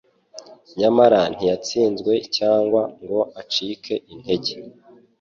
[0.79, 4.53] Nyamara ntiyatsinzwe cyangwa ngo acike intege.